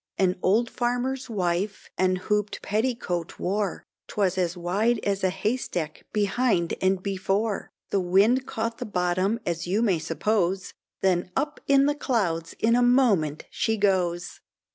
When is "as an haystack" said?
5.05-6.07